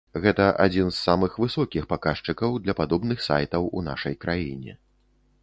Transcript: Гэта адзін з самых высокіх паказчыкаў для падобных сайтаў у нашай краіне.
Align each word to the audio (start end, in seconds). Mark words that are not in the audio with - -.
Гэта 0.21 0.45
адзін 0.63 0.87
з 0.91 0.97
самых 1.07 1.35
высокіх 1.43 1.83
паказчыкаў 1.91 2.57
для 2.65 2.75
падобных 2.81 3.21
сайтаў 3.29 3.69
у 3.77 3.87
нашай 3.91 4.19
краіне. 4.27 4.73